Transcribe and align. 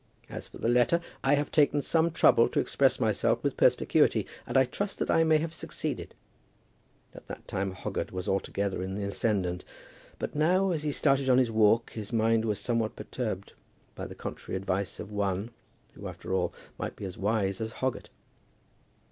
As 0.31 0.47
for 0.47 0.57
the 0.57 0.67
letter, 0.67 0.99
I 1.23 1.35
have 1.35 1.51
taken 1.51 1.79
some 1.79 2.09
trouble 2.09 2.49
to 2.49 2.59
express 2.59 2.99
myself 2.99 3.43
with 3.43 3.55
perspicuity, 3.55 4.25
and 4.47 4.57
I 4.57 4.65
trust 4.65 4.97
that 4.97 5.11
I 5.11 5.23
may 5.23 5.37
have 5.37 5.53
succeeded." 5.53 6.15
At 7.13 7.27
that 7.27 7.47
time 7.47 7.73
Hoggett 7.73 8.11
was 8.11 8.27
altogether 8.27 8.81
in 8.81 8.95
the 8.95 9.03
ascendant; 9.03 9.63
but 10.17 10.33
now, 10.33 10.71
as 10.71 10.81
he 10.81 10.91
started 10.91 11.29
on 11.29 11.37
his 11.37 11.51
walk, 11.51 11.91
his 11.91 12.11
mind 12.11 12.45
was 12.45 12.59
somewhat 12.59 12.95
perturbed 12.95 13.53
by 13.93 14.07
the 14.07 14.15
contrary 14.15 14.55
advice 14.57 14.99
of 14.99 15.11
one, 15.11 15.51
who 15.93 16.07
after 16.07 16.33
all, 16.33 16.51
might 16.79 16.95
be 16.95 17.05
as 17.05 17.15
wise 17.19 17.61
as 17.61 17.73
Hoggett. 17.73 18.09